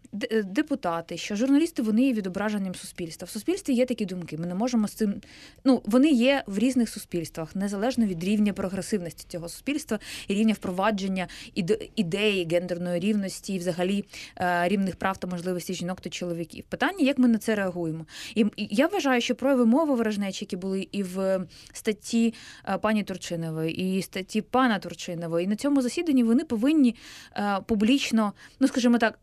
депутати, 0.44 1.18
що 1.18 1.36
журналісти 1.36 1.82
вони 1.82 2.04
є 2.04 2.14
відображенням 2.14 2.76
суспільства. 2.76 3.26
В 3.26 3.30
суспільстві 3.30 3.74
є 3.74 3.86
такі 3.86 4.06
думки. 4.06 4.38
Ми 4.38 4.46
не 4.48 4.56
можемо 4.56 4.88
з 4.88 4.94
цим. 4.94 5.22
Ну 5.66 5.82
вони 5.86 6.10
є 6.10 6.44
в 6.48 6.58
різних 6.58 6.90
суспільствах, 6.90 7.56
незалежно 7.56 8.06
від 8.06 8.24
рівня 8.24 8.54
прогресивності 8.54 9.26
цього 9.28 9.50
суспільства 9.50 10.00
і 10.28 10.34
рівня 10.34 10.54
впровадження 10.54 11.28
іде- 11.56 11.90
ідеї 11.96 12.48
гендерної 12.52 13.00
рівності, 13.00 13.54
і 13.54 13.60
взагалі 13.60 14.06
е, 14.38 14.68
рівних 14.68 14.96
прав 14.96 15.18
та 15.18 15.28
можливостей 15.28 15.76
жінок 15.76 16.02
та 16.02 16.10
чоловіків. 16.10 16.66
Питання, 16.70 17.06
як 17.06 17.18
ми 17.18 17.28
на 17.28 17.38
це 17.38 17.56
реагуємо. 17.56 18.06
І 18.36 18.46
я 18.58 18.88
вважаю, 18.88 19.22
що 19.22 19.36
прояви 19.36 19.66
мови 19.66 19.96
ворожнечі, 19.96 20.46
які 20.46 20.56
були 20.56 20.88
і 20.92 21.04
в 21.04 21.46
статті 21.74 22.34
е, 22.70 22.78
пані 22.78 23.04
Турчинової, 23.04 23.98
і 23.98 24.02
статті 24.02 24.42
пана 24.42 24.80
Турчинової, 24.80 25.46
і 25.46 25.48
на 25.48 25.56
цьому 25.56 25.82
засіданні 25.82 26.24
вони 26.24 26.44
повинні 26.44 26.96
е, 27.36 27.60
публічно, 27.68 28.34
ну 28.60 28.68
скажімо 28.68 28.98
так. 28.98 29.20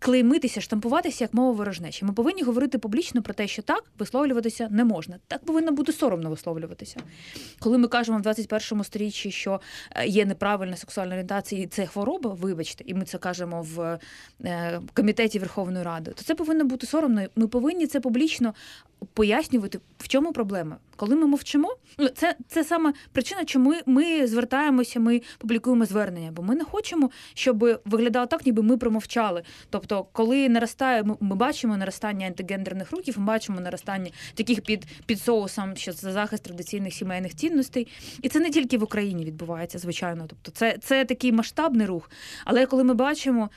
Клеймитися, 0.00 0.60
штампуватися 0.60 1.24
як 1.24 1.34
мова 1.34 1.52
ворожнечі. 1.52 2.04
Ми 2.04 2.12
повинні 2.12 2.42
говорити 2.42 2.78
публічно 2.78 3.22
про 3.22 3.34
те, 3.34 3.48
що 3.48 3.62
так 3.62 3.84
висловлюватися 3.98 4.68
не 4.70 4.84
можна. 4.84 5.18
Так 5.26 5.44
повинно 5.44 5.72
бути 5.72 5.92
соромно 5.92 6.30
висловлюватися. 6.30 6.96
Коли 7.58 7.78
ми 7.78 7.88
кажемо 7.88 8.18
в 8.18 8.22
21 8.22 8.84
сторіччі, 8.84 9.30
що 9.30 9.60
е, 9.90 10.06
є 10.06 10.26
неправильна 10.26 10.76
сексуальна 10.76 11.12
орієнтація, 11.12 11.62
і 11.62 11.66
це 11.66 11.86
хвороба, 11.86 12.30
вибачте, 12.34 12.84
і 12.86 12.94
ми 12.94 13.04
це 13.04 13.18
кажемо 13.18 13.62
в 13.62 13.98
е, 14.44 14.80
комітеті 14.94 15.38
Верховної 15.38 15.84
Ради, 15.84 16.10
то 16.10 16.22
це 16.22 16.34
повинно 16.34 16.64
бути 16.64 16.86
соромно. 16.86 17.26
Ми 17.36 17.48
повинні 17.48 17.86
це 17.86 18.00
публічно 18.00 18.54
пояснювати, 19.14 19.80
в 20.08 20.10
чому 20.10 20.32
проблема. 20.32 20.76
Коли 20.96 21.16
ми 21.16 21.26
мовчимо, 21.26 21.76
ну 21.98 22.08
це, 22.08 22.36
це 22.48 22.64
саме 22.64 22.92
причина, 23.12 23.44
чому 23.44 23.74
ми, 23.86 24.26
звертаємося, 24.26 25.00
ми 25.00 25.22
публікуємо 25.38 25.84
звернення, 25.84 26.30
бо 26.32 26.42
ми 26.42 26.54
не 26.54 26.64
хочемо, 26.64 27.10
щоб 27.34 27.80
виглядало 27.84 28.26
так, 28.26 28.46
ніби 28.46 28.62
ми 28.62 28.76
промовчали. 28.76 29.42
Тобто, 29.70 30.06
коли 30.12 30.48
наростає, 30.48 31.02
ми, 31.02 31.16
бачимо 31.20 31.76
наростання 31.76 32.26
антигендерних 32.26 32.92
рухів, 32.92 33.14
ми 33.18 33.24
бачимо 33.24 33.60
наростання 33.60 34.10
таких 34.34 34.60
під, 34.60 34.86
під 35.06 35.20
соусом, 35.20 35.76
що 35.76 35.92
це 35.92 36.12
захист 36.12 36.42
традиційних 36.42 36.94
сімейних 36.94 37.34
цінностей. 37.34 37.88
І 38.22 38.28
це 38.28 38.40
не 38.40 38.50
тільки 38.50 38.78
в 38.78 38.82
Україні 38.82 39.24
відбувається, 39.24 39.78
звичайно. 39.78 40.24
Тобто, 40.28 40.50
це, 40.50 40.78
це 40.82 41.04
такий 41.04 41.32
масштабний 41.32 41.86
рух. 41.86 42.10
Але 42.44 42.66
коли 42.66 42.84
ми 42.84 42.94
бачимо, 42.94 43.50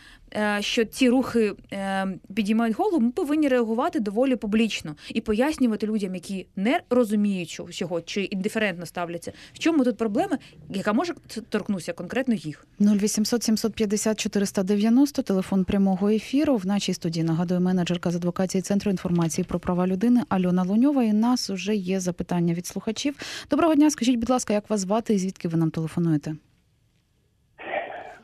що 0.60 0.86
ці 0.86 1.10
рухи 1.10 1.54
е, 1.74 2.08
підіймають 2.36 2.78
голову, 2.78 3.00
ми 3.00 3.12
повинні 3.12 3.48
реагувати 3.48 4.00
доволі 4.00 4.36
публічно 4.36 4.96
і 5.14 5.22
пояснювати 5.22 5.88
людям, 5.88 6.16
які 6.16 6.48
не 6.56 6.80
розуміють 6.90 7.50
чого- 7.50 7.72
чого 7.72 8.02
чи 8.02 8.22
індиферентно 8.24 8.86
ставляться, 8.86 9.32
в 9.54 9.60
чому 9.60 9.84
тут 9.84 9.98
проблема, 9.98 10.38
яка 10.70 10.94
може 10.94 11.14
торкнутися 11.50 11.94
конкретно 11.94 12.34
їх. 12.34 12.66
0800 12.80 13.44
750 13.44 14.20
490, 14.20 15.22
телефон 15.22 15.64
прямого 15.66 16.10
ефіру. 16.10 16.56
В 16.56 16.66
нашій 16.66 16.94
студії 16.94 17.24
нагадує 17.24 17.60
менеджерка 17.60 18.12
з 18.12 18.16
адвокації 18.16 18.62
Центру 18.62 18.92
інформації 18.92 19.46
про 19.46 19.60
права 19.60 19.88
людини 19.88 20.22
Альона 20.30 20.64
Луньова. 20.64 21.04
І 21.04 21.14
нас 21.14 21.50
уже 21.50 21.76
є 21.76 22.00
запитання 22.00 22.54
від 22.54 22.66
слухачів. 22.68 23.16
Доброго 23.50 23.76
дня, 23.76 23.90
скажіть, 23.90 24.16
будь 24.20 24.30
ласка, 24.30 24.54
як 24.54 24.70
вас 24.70 24.80
звати 24.80 25.14
і 25.14 25.18
звідки 25.18 25.48
ви 25.48 25.58
нам 25.58 25.72
телефонуєте? 25.72 26.36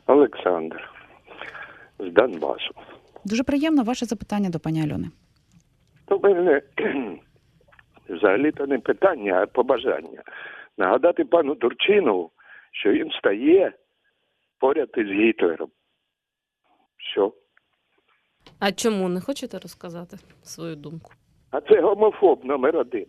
Олександр 0.06 0.90
з 1.98 2.12
Донбасу. 2.12 2.74
Дуже 3.24 3.44
приємно 3.44 3.82
ваше 3.82 4.06
запитання 4.06 4.50
до 4.50 4.60
пані 4.60 4.82
Альони. 4.82 5.10
То 6.06 6.18
мене 6.18 6.62
взагалі-то 8.08 8.66
не 8.66 8.78
питання, 8.78 9.42
а 9.42 9.46
побажання. 9.46 10.22
Нагадати 10.78 11.24
пану 11.24 11.54
Турчинову, 11.54 12.30
що 12.72 12.92
він 12.92 13.10
стає 13.10 13.72
поряд 14.58 14.88
із 14.96 15.06
Гітлером. 15.06 15.68
Що? 16.96 17.32
А 18.60 18.72
чому 18.72 19.08
не 19.08 19.20
хочете 19.20 19.58
розказати 19.58 20.16
свою 20.42 20.76
думку? 20.76 21.12
А 21.50 21.60
це 21.60 21.80
гомофоб 21.80 22.44
номер 22.44 22.76
один. 22.76 23.06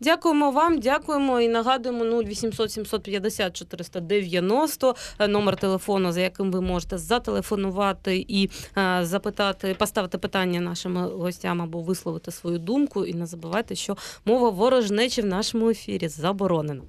Дякуємо 0.00 0.50
вам, 0.50 0.78
дякуємо 0.78 1.40
і 1.40 1.48
нагадуємо 1.48 2.22
0800 2.22 2.72
750 2.72 3.56
490, 3.56 4.94
е, 5.18 5.28
номер 5.28 5.56
телефону, 5.56 6.12
за 6.12 6.20
яким 6.20 6.52
ви 6.52 6.60
можете 6.60 6.98
зателефонувати 6.98 8.24
і 8.28 8.50
е, 8.78 9.00
запитати, 9.02 9.76
поставити 9.78 10.18
питання 10.18 10.60
нашим 10.60 10.96
гостям 10.96 11.62
або 11.62 11.80
висловити 11.80 12.30
свою 12.30 12.58
думку. 12.58 13.04
І 13.04 13.14
не 13.14 13.26
забувайте, 13.26 13.74
що 13.74 13.96
мова 14.24 14.50
ворожнечі 14.50 15.22
в 15.22 15.26
нашому 15.26 15.70
ефірі 15.70 16.08
заборонена. 16.08 16.82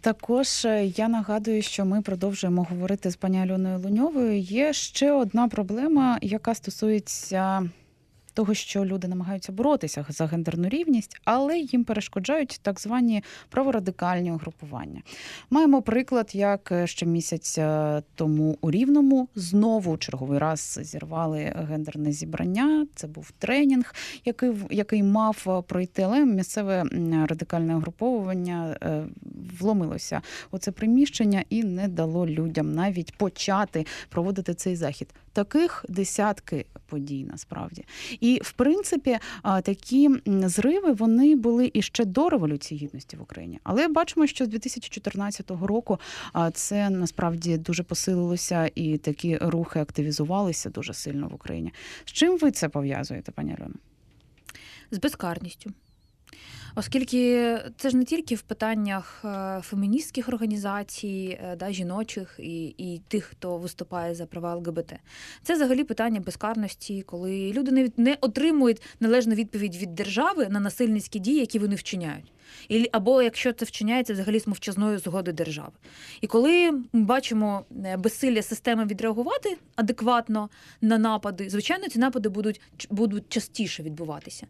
Також 0.00 0.64
е, 0.64 0.86
я 0.96 1.08
нагадую, 1.08 1.62
що 1.62 1.84
ми 1.84 2.02
продовжуємо 2.02 2.66
говорити 2.70 3.10
з 3.10 3.16
пані 3.16 3.38
Альоною 3.38 3.78
Луньовою. 3.78 4.38
Є 4.38 4.72
ще 4.72 5.12
одна 5.12 5.48
проблема, 5.48 6.18
яка 6.22 6.54
стосується 6.54 7.70
того, 8.36 8.54
що 8.54 8.84
люди 8.84 9.08
намагаються 9.08 9.52
боротися 9.52 10.06
за 10.08 10.26
гендерну 10.26 10.68
рівність, 10.68 11.20
але 11.24 11.58
їм 11.58 11.84
перешкоджають 11.84 12.60
так 12.62 12.80
звані 12.80 13.22
праворадикальні 13.48 14.32
угрупування. 14.32 15.02
Маємо 15.50 15.82
приклад, 15.82 16.30
як 16.34 16.72
е, 16.72 16.86
ще 16.86 17.06
місяць 17.06 17.58
е, 17.58 18.02
тому 18.14 18.58
у 18.60 18.70
Рівному 18.70 19.28
знову 19.34 19.96
черговий 19.96 20.38
раз 20.38 20.78
зірвали 20.82 21.38
гендерне 21.70 22.12
зібрання. 22.12 22.86
Це 22.94 23.06
був 23.06 23.30
тренінг, 23.38 23.94
який 24.24 24.52
який 24.70 25.02
мав 25.02 25.44
е, 25.46 25.62
пройти, 25.62 26.02
але 26.02 26.24
місцеве 26.24 26.84
радикальне 27.28 27.76
угруповування 27.76 28.76
вломилося 29.60 30.22
у 30.50 30.58
це 30.58 30.72
приміщення 30.72 31.44
і 31.50 31.64
не 31.64 31.88
дало 31.88 32.26
людям 32.26 32.74
навіть 32.74 33.16
почати 33.16 33.86
проводити 34.08 34.54
цей 34.54 34.76
захід. 34.76 35.14
Таких 35.36 35.84
десятки 35.88 36.66
подій 36.86 37.24
насправді. 37.24 37.84
І 38.20 38.40
в 38.44 38.52
принципі, 38.52 39.18
такі 39.62 40.10
зриви 40.26 40.92
вони 40.92 41.36
були 41.36 41.70
і 41.74 41.82
ще 41.82 42.04
до 42.04 42.28
революції 42.28 42.80
гідності 42.80 43.16
в 43.16 43.22
Україні. 43.22 43.60
Але 43.62 43.88
бачимо, 43.88 44.26
що 44.26 44.44
з 44.44 44.48
2014 44.48 45.50
року 45.50 45.98
це 46.52 46.90
насправді 46.90 47.58
дуже 47.58 47.82
посилилося, 47.82 48.70
і 48.74 48.98
такі 48.98 49.36
рухи 49.36 49.80
активізувалися 49.80 50.70
дуже 50.70 50.94
сильно 50.94 51.28
в 51.28 51.34
Україні. 51.34 51.72
З 52.04 52.12
чим 52.12 52.38
ви 52.38 52.50
це 52.50 52.68
пов'язуєте, 52.68 53.32
пані 53.32 53.56
Альона? 53.58 53.74
з 54.90 54.98
безкарністю. 54.98 55.72
Оскільки 56.78 57.58
це 57.76 57.90
ж 57.90 57.96
не 57.96 58.04
тільки 58.04 58.34
в 58.34 58.42
питаннях 58.42 59.22
е, 59.24 59.60
феміністських 59.62 60.28
організацій, 60.28 61.38
е, 61.42 61.56
да, 61.56 61.72
жіночих 61.72 62.36
і, 62.38 62.66
і 62.66 63.02
тих, 63.08 63.24
хто 63.24 63.58
виступає 63.58 64.14
за 64.14 64.26
права 64.26 64.54
ЛГБТ. 64.54 64.92
Це 65.42 65.54
взагалі 65.54 65.84
питання 65.84 66.20
безкарності, 66.20 67.02
коли 67.02 67.52
люди 67.52 67.70
не, 67.70 67.90
не 67.96 68.16
отримують 68.20 68.82
належну 69.00 69.34
відповідь 69.34 69.76
від 69.76 69.94
держави 69.94 70.46
на 70.50 70.60
насильницькі 70.60 71.18
дії, 71.18 71.40
які 71.40 71.58
вони 71.58 71.74
вчиняють. 71.74 72.32
І, 72.68 72.88
або 72.92 73.22
якщо 73.22 73.52
це 73.52 73.64
вчиняється 73.64 74.12
взагалі 74.12 74.40
з 74.40 74.46
мовчазною 74.46 74.98
згоди 74.98 75.32
держави. 75.32 75.72
І 76.20 76.26
коли 76.26 76.70
ми 76.72 76.82
бачимо 76.92 77.64
е, 77.84 77.96
безсилля 77.96 78.42
системи 78.42 78.84
відреагувати 78.84 79.56
адекватно 79.76 80.48
на 80.80 80.98
напади, 80.98 81.50
звичайно, 81.50 81.88
ці 81.88 81.98
напади 81.98 82.28
будуть, 82.28 82.60
будуть 82.90 83.24
частіше 83.28 83.82
відбуватися. 83.82 84.46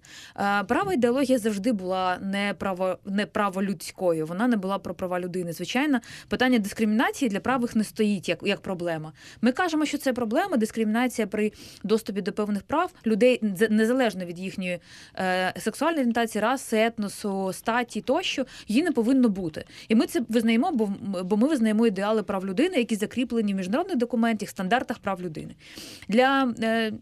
Права 0.67 0.93
ідеологія 0.93 1.39
завжди 1.39 1.73
була 1.73 2.16
не 2.23 2.55
право, 2.59 2.99
не 3.05 3.27
праволюдською, 3.27 4.27
вона 4.27 4.49
не 4.49 4.57
була 4.57 4.79
про 4.79 4.95
права 4.95 5.21
людини. 5.21 5.53
Звичайно, 5.53 6.01
питання 6.29 6.59
дискримінації 6.59 7.29
для 7.29 7.41
правих 7.41 7.77
не 7.77 7.85
стоїть 7.85 8.29
як, 8.29 8.39
як 8.43 8.61
проблема. 8.61 9.13
Ми 9.41 9.53
кажемо, 9.53 9.87
що 9.87 9.99
це 9.99 10.13
проблема, 10.13 10.57
дискримінація 10.57 11.27
при 11.27 11.53
доступі 11.85 12.23
до 12.23 12.33
певних 12.33 12.63
прав 12.63 12.93
людей 13.07 13.41
незалежно 13.71 14.25
від 14.25 14.39
їхньої 14.39 14.79
е, 15.17 15.55
сексуальної 15.59 16.01
орієнтації, 16.01 16.43
раси, 16.43 16.77
етносу, 16.77 17.53
статі 17.53 18.01
тощо, 18.01 18.47
її 18.69 18.83
не 18.83 18.93
повинно 18.93 19.29
бути. 19.29 19.65
І 19.89 19.95
ми 19.95 20.07
це 20.07 20.23
визнаємо, 20.29 20.73
бо, 20.73 20.93
бо 21.25 21.37
ми 21.37 21.49
визнаємо 21.49 21.87
ідеали 21.87 22.23
прав 22.23 22.47
людини, 22.47 22.77
які 22.77 22.97
закріплені 22.97 23.53
в 23.53 23.57
міжнародних 23.57 23.97
документах, 23.97 24.49
стандартах 24.49 24.99
прав 24.99 25.23
людини. 25.23 25.55
Для 26.09 26.55
е, 26.63 26.93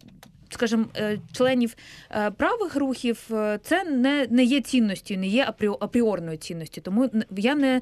Скажімо, 0.54 0.84
е, 0.96 1.18
членів 1.32 1.76
е, 2.10 2.30
правих 2.30 2.76
рухів 2.76 3.18
е, 3.30 3.58
це 3.62 3.84
не, 3.84 4.26
не 4.30 4.44
є 4.44 4.60
цінністю, 4.60 5.16
не 5.16 5.26
є 5.26 5.44
апріо- 5.44 5.76
апріорною 5.80 6.36
цінністю. 6.36 6.80
Тому 6.80 7.10
я 7.36 7.54
не 7.54 7.80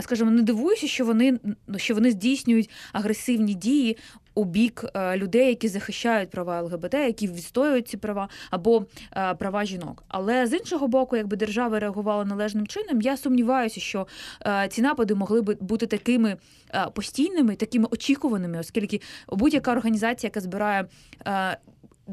скажімо, 0.00 0.30
не 0.30 0.42
дивуюся, 0.42 0.86
що 0.86 1.04
вони 1.04 1.38
що 1.76 1.94
вони 1.94 2.10
здійснюють 2.10 2.70
агресивні 2.92 3.54
дії 3.54 3.96
у 4.34 4.44
бік 4.44 4.84
людей, 5.16 5.48
які 5.48 5.68
захищають 5.68 6.30
права 6.30 6.62
ЛГБТ, 6.62 6.94
які 6.94 7.28
відстоюють 7.28 7.88
ці 7.88 7.96
права 7.96 8.28
або 8.50 8.86
права 9.38 9.64
жінок. 9.64 10.04
Але 10.08 10.46
з 10.46 10.52
іншого 10.52 10.88
боку, 10.88 11.16
якби 11.16 11.36
держава 11.36 11.80
реагувала 11.80 12.24
належним 12.24 12.66
чином, 12.66 13.00
я 13.00 13.16
сумніваюся, 13.16 13.80
що 13.80 14.06
ці 14.70 14.82
напади 14.82 15.14
могли 15.14 15.42
би 15.42 15.56
бути 15.60 15.86
такими 15.86 16.36
постійними, 16.94 17.56
такими 17.56 17.86
очікуваними, 17.90 18.58
оскільки 18.58 19.00
будь-яка 19.28 19.72
організація, 19.72 20.28
яка 20.28 20.40
збирає. 20.40 20.86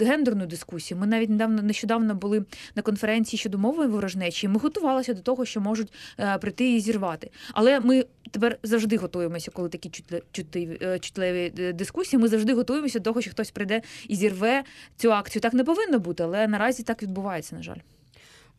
Гендерну 0.03 0.45
дискусію. 0.45 0.97
Ми 0.99 1.07
навіть 1.07 1.29
недавно 1.29 1.61
нещодавно 1.61 2.15
були 2.15 2.45
на 2.75 2.81
конференції 2.81 3.39
щодо 3.39 3.57
мови 3.57 3.87
ворожнечі. 3.87 4.47
Ми 4.47 4.59
готувалися 4.59 5.13
до 5.13 5.21
того, 5.21 5.45
що 5.45 5.61
можуть 5.61 5.93
е, 6.19 6.37
прийти 6.37 6.73
і 6.75 6.79
зірвати. 6.79 7.31
Але 7.53 7.79
ми 7.79 8.05
тепер 8.31 8.57
завжди 8.63 8.97
готуємося, 8.97 9.51
коли 9.51 9.69
такі 9.69 9.89
чутле- 9.89 10.21
чутливі, 10.31 10.77
е, 10.81 10.99
чутливі 10.99 11.53
е, 11.59 11.73
дискусії. 11.73 12.21
Ми 12.21 12.27
завжди 12.27 12.53
готуємося 12.53 12.99
до 12.99 13.03
того, 13.03 13.21
що 13.21 13.31
хтось 13.31 13.51
прийде 13.51 13.81
і 14.07 14.15
зірве 14.15 14.63
цю 14.97 15.13
акцію. 15.13 15.41
Так 15.41 15.53
не 15.53 15.63
повинно 15.63 15.99
бути, 15.99 16.23
але 16.23 16.47
наразі 16.47 16.83
так 16.83 17.03
відбувається, 17.03 17.55
на 17.55 17.63
жаль. 17.63 17.79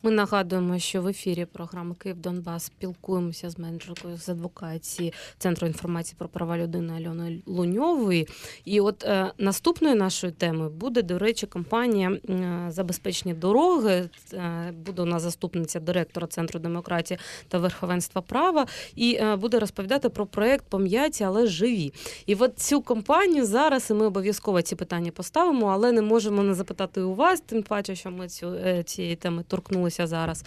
Ми 0.03 0.11
нагадуємо, 0.11 0.79
що 0.79 1.01
в 1.01 1.07
ефірі 1.07 1.45
програми 1.45 1.95
Київ 1.99 2.17
Донбас 2.17 2.63
спілкуємося 2.63 3.49
з 3.49 3.59
менеджеркою 3.59 4.17
з 4.17 4.29
адвокації 4.29 5.13
Центру 5.37 5.67
інформації 5.67 6.15
про 6.17 6.27
права 6.27 6.57
людини 6.57 6.93
Альоною 6.93 7.41
Луньовою. 7.45 8.25
І 8.65 8.79
от 8.79 9.03
е, 9.03 9.31
наступною 9.37 9.95
нашою 9.95 10.33
темою 10.33 10.69
буде, 10.69 11.01
до 11.01 11.19
речі, 11.19 11.45
компанія 11.45 12.09
е, 12.29 12.65
забезпечення 12.69 13.33
дороги. 13.33 14.09
Е, 14.33 14.73
буде 14.85 15.01
у 15.01 15.05
нас 15.05 15.21
заступниця 15.21 15.79
директора 15.79 16.27
Центру 16.27 16.59
демократії 16.59 17.19
та 17.47 17.57
верховенства 17.57 18.21
права, 18.21 18.67
і 18.95 19.17
е, 19.21 19.35
буде 19.35 19.59
розповідати 19.59 20.09
про 20.09 20.25
проект 20.25 20.65
Пом'яті, 20.69 21.23
але 21.23 21.47
живі. 21.47 21.93
І 22.25 22.35
от 22.35 22.59
цю 22.59 22.81
компанію 22.81 23.45
зараз 23.45 23.89
і 23.89 23.93
ми 23.93 24.05
обов'язково 24.05 24.61
ці 24.61 24.75
питання 24.75 25.11
поставимо, 25.11 25.67
але 25.67 25.91
не 25.91 26.01
можемо 26.01 26.43
не 26.43 26.53
запитати 26.53 27.01
у 27.01 27.15
вас, 27.15 27.41
тим 27.41 27.63
паче, 27.63 27.95
що 27.95 28.11
ми 28.11 28.27
цю 28.27 28.53
е, 28.53 28.83
цієї 28.83 29.15
теми 29.15 29.43
торкнулися 29.87 30.07
зараз. 30.07 30.43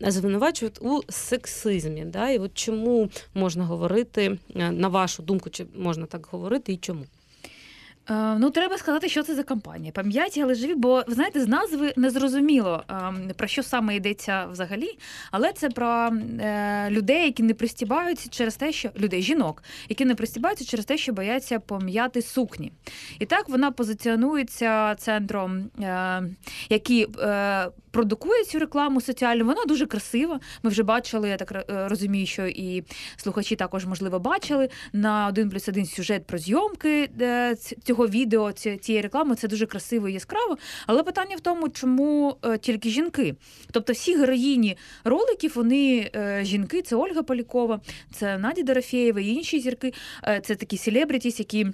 Звинувачують 0.00 0.82
у 0.82 1.00
сексизмі. 1.08 2.04
Да? 2.04 2.30
І 2.30 2.38
от 2.38 2.54
чому 2.54 3.10
можна 3.34 3.64
говорити, 3.64 4.38
е, 4.56 4.70
на 4.70 4.88
вашу 4.88 5.22
думку, 5.22 5.50
чи 5.50 5.66
можна 5.74 6.06
так 6.06 6.28
говорити, 6.30 6.72
і 6.72 6.76
чому? 6.76 7.04
Е, 8.10 8.36
Ну, 8.38 8.50
треба 8.50 8.78
сказати, 8.78 9.08
що 9.08 9.22
це 9.22 9.34
за 9.34 9.42
кампанія. 9.42 9.92
Пам'яті, 9.92 10.42
але 10.42 10.54
живі, 10.54 10.74
бо 10.74 11.04
ви 11.08 11.14
знаєте, 11.14 11.40
з 11.40 11.48
назви 11.48 11.92
не 11.96 12.10
зрозуміло 12.10 12.84
ем, 12.88 13.30
про 13.36 13.48
що 13.48 13.62
саме 13.62 13.96
йдеться 13.96 14.46
взагалі, 14.52 14.98
але 15.30 15.52
це 15.52 15.68
про 15.70 15.88
е, 16.40 16.86
людей, 16.90 17.24
які 17.24 17.42
не 17.42 17.54
пристібаються 17.54 18.28
через 18.30 18.56
те, 18.56 18.72
що 18.72 18.90
людей, 18.98 19.22
жінок, 19.22 19.62
які 19.88 20.04
не 20.04 20.14
пристібаються 20.14 20.64
через 20.64 20.84
те, 20.84 20.98
що 20.98 21.12
бояться 21.12 21.60
пом'яти 21.60 22.22
сукні. 22.22 22.72
І 23.18 23.26
так 23.26 23.48
вона 23.48 23.70
позиціонується 23.70 24.94
центром, 24.94 25.70
е, 25.80 26.22
який 26.68 27.06
е, 27.20 27.68
продукує 27.90 28.44
цю 28.44 28.58
рекламу 28.58 29.00
соціальну. 29.00 29.44
Вона 29.44 29.64
дуже 29.64 29.86
красива. 29.86 30.40
Ми 30.62 30.70
вже 30.70 30.82
бачили, 30.82 31.28
я 31.28 31.36
так 31.36 31.52
е, 31.52 31.64
розумію, 31.88 32.26
що 32.26 32.46
і 32.46 32.84
слухачі 33.16 33.56
також 33.56 33.86
можливо 33.86 34.18
бачили 34.18 34.68
на 34.92 35.26
один 35.26 35.50
плюс 35.50 35.68
один 35.68 35.86
сюжет 35.86 36.26
про 36.26 36.38
зйомки 36.38 37.10
е, 37.20 37.50
ць- 37.50 37.74
цього 38.00 38.08
відео, 38.08 38.52
ці- 38.52 38.76
цієї 38.76 39.02
реклами. 39.02 39.34
Це 39.36 39.48
дуже 39.48 39.66
красиво 39.66 40.08
і 40.08 40.12
яскраво. 40.12 40.58
Але 40.86 41.02
питання 41.02 41.36
в 41.36 41.40
тому, 41.40 41.68
чому 41.68 42.36
е, 42.44 42.58
тільки 42.58 42.88
жінки. 42.90 43.34
Тобто 43.72 43.92
всі 43.92 44.16
героїні 44.16 44.76
роликів, 45.04 45.52
вони 45.54 46.10
е, 46.16 46.40
жінки, 46.44 46.82
це 46.82 46.96
Ольга 46.96 47.22
Полякова, 47.22 47.80
це 48.12 48.38
Надя 48.38 48.62
Дорофєєва 48.62 49.20
і 49.20 49.26
інші 49.28 49.60
зірки. 49.60 49.92
Е, 50.24 50.40
Це 50.44 50.54
такі 50.54 50.76
селебрітіс, 50.76 51.38
які. 51.38 51.66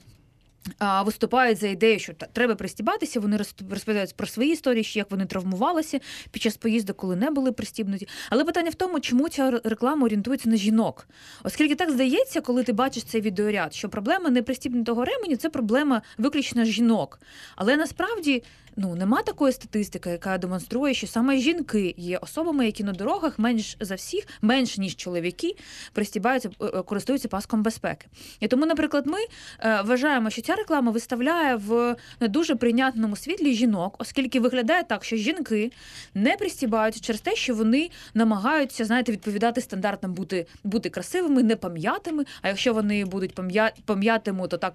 Виступають 1.04 1.58
за 1.58 1.68
ідею, 1.68 1.98
що 1.98 2.12
треба 2.32 2.54
пристібатися. 2.54 3.20
Вони 3.20 3.36
розповідають 3.70 4.16
про 4.16 4.26
свої 4.26 4.52
історії, 4.52 4.92
як 4.94 5.10
вони 5.10 5.26
травмувалися 5.26 6.00
під 6.30 6.42
час 6.42 6.56
поїздок, 6.56 6.96
коли 6.96 7.16
не 7.16 7.30
були 7.30 7.52
пристібнуті. 7.52 8.08
Але 8.30 8.44
питання 8.44 8.70
в 8.70 8.74
тому, 8.74 9.00
чому 9.00 9.28
ця 9.28 9.60
реклама 9.64 10.04
орієнтується 10.04 10.48
на 10.48 10.56
жінок. 10.56 11.08
Оскільки 11.44 11.74
так 11.74 11.90
здається, 11.90 12.40
коли 12.40 12.62
ти 12.62 12.72
бачиш 12.72 13.04
цей 13.04 13.20
відеоряд, 13.20 13.74
що 13.74 13.88
проблема 13.88 14.30
непристібнутого 14.30 15.04
ременю 15.04 15.36
це 15.36 15.48
проблема 15.48 16.02
виключно 16.18 16.64
жінок. 16.64 17.20
Але 17.56 17.76
насправді 17.76 18.42
ну 18.76 18.94
нема 18.94 19.22
такої 19.22 19.52
статистики, 19.52 20.10
яка 20.10 20.38
демонструє, 20.38 20.94
що 20.94 21.06
саме 21.06 21.36
жінки 21.36 21.94
є 21.96 22.18
особами, 22.18 22.66
які 22.66 22.84
на 22.84 22.92
дорогах 22.92 23.38
менш 23.38 23.76
за 23.80 23.94
всіх, 23.94 24.26
менш 24.42 24.78
ніж 24.78 24.96
чоловіки, 24.96 25.56
пристібаються, 25.92 26.50
е, 26.60 26.64
е, 26.64 26.82
користуються 26.82 27.28
паском 27.28 27.62
безпеки. 27.62 28.06
І 28.40 28.48
тому, 28.48 28.66
наприклад, 28.66 29.06
ми 29.06 29.18
е, 29.60 29.82
вважаємо, 29.82 30.30
що 30.30 30.42
ця 30.42 30.54
реклама 30.54 30.92
виставляє 30.92 31.56
в 31.56 31.96
не 32.20 32.28
дуже 32.28 32.56
прийнятному 32.56 33.16
світлі 33.16 33.54
жінок, 33.54 33.96
оскільки 33.98 34.40
виглядає 34.40 34.84
так, 34.84 35.04
що 35.04 35.16
жінки 35.16 35.72
не 36.14 36.36
пристібаються 36.36 37.00
через 37.00 37.20
те, 37.20 37.36
що 37.36 37.54
вони 37.54 37.90
намагаються, 38.14 38.84
знаєте, 38.84 39.12
відповідати 39.12 39.60
стандартам 39.60 40.14
бути, 40.14 40.46
бути 40.64 40.90
красивими, 40.90 41.42
не 41.42 41.56
пам'ятими. 41.56 42.24
А 42.42 42.48
якщо 42.48 42.74
вони 42.74 43.04
будуть 43.04 43.34
пам'я- 43.34 43.72
пам'ятими, 43.84 44.48
то 44.48 44.56
так 44.56 44.74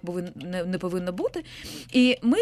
не, 0.66 0.78
повинно 0.78 1.12
бути. 1.12 1.44
І 1.92 2.18
ми 2.22 2.38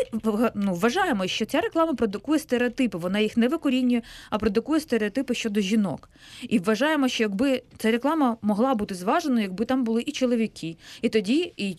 ну, 0.54 0.74
вважаємо, 0.74 1.26
що 1.26 1.46
ця 1.50 1.60
реклама 1.60 1.94
продукує 1.94 2.38
стереотипи. 2.38 2.98
Вона 2.98 3.18
їх 3.18 3.36
не 3.36 3.48
викорінює, 3.48 4.02
а 4.30 4.38
продукує 4.38 4.80
стереотипи 4.80 5.34
щодо 5.34 5.60
жінок. 5.60 6.10
І 6.42 6.58
вважаємо, 6.58 7.08
що 7.08 7.24
якби 7.24 7.62
ця 7.78 7.90
реклама 7.90 8.36
могла 8.42 8.74
бути 8.74 8.94
зваженою, 8.94 9.42
якби 9.42 9.64
там 9.64 9.84
були 9.84 10.02
і 10.06 10.12
чоловіки. 10.12 10.76
І 11.02 11.08
тоді 11.08 11.52
і 11.56 11.76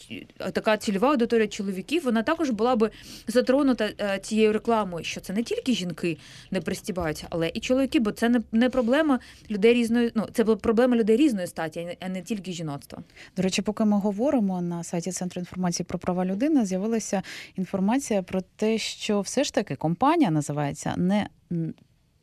така 0.53 0.77
цільова 0.77 1.09
аудиторія 1.09 1.47
чоловіків, 1.47 2.03
вона 2.03 2.23
також 2.23 2.49
була 2.49 2.75
би 2.75 2.89
затронута 3.27 3.89
е, 3.99 4.19
цією 4.19 4.53
рекламою, 4.53 5.05
що 5.05 5.21
це 5.21 5.33
не 5.33 5.43
тільки 5.43 5.73
жінки 5.73 6.17
не 6.51 6.61
пристібаються, 6.61 7.27
але 7.29 7.51
і 7.53 7.59
чоловіки, 7.59 7.99
бо 7.99 8.11
це 8.11 8.29
не, 8.29 8.41
не 8.51 8.69
проблема 8.69 9.19
людей 9.51 9.73
різної, 9.73 10.11
ну 10.15 10.27
це 10.33 10.43
була 10.43 10.57
проблема 10.57 10.95
людей 10.95 11.17
різної 11.17 11.47
статі, 11.47 11.97
а 11.99 12.09
не- 12.09 12.21
тільки 12.21 12.51
жіноцтва. 12.51 13.03
До 13.37 13.43
речі, 13.43 13.61
поки 13.61 13.85
ми 13.85 13.99
говоримо 13.99 14.61
на 14.61 14.83
сайті 14.83 15.11
Центру 15.11 15.39
інформації 15.39 15.85
про 15.89 15.99
права 15.99 16.25
людини, 16.25 16.65
з'явилася 16.65 17.21
інформація 17.55 18.23
про 18.23 18.41
те, 18.55 18.77
що 18.77 19.21
все 19.21 19.43
ж 19.43 19.53
таки 19.53 19.60
компанія 19.63 20.31
називається 20.31 20.93
не 20.97 21.27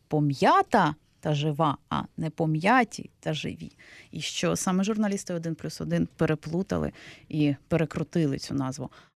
пом'ята 0.09 0.95
та 1.21 1.35
жива, 1.35 1.79
а 1.91 2.03
не 2.17 2.31
пом'яті 2.31 3.11
та 3.21 3.35
живі. 3.35 3.73
І 4.11 4.21
що 4.21 4.57
саме 4.57 4.85
журналісти 4.85 5.35
1 5.35 5.55
плюс 5.55 5.81
1 5.81 6.09
переплутали 6.17 6.93
і 7.29 7.55
перекрутили 7.69 8.39
цю 8.39 8.55
назву. 8.55 8.91